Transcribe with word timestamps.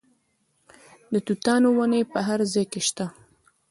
د 1.13 1.15
توتانو 1.27 1.67
ونې 1.77 2.01
په 2.13 2.19
هر 2.27 2.39
ځای 2.53 2.65
کې 2.71 2.81
شته. 2.87 3.05